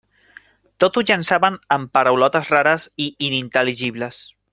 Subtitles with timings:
[0.83, 4.23] Tot ho llançaven amb paraulotes rares i inintel·ligibles.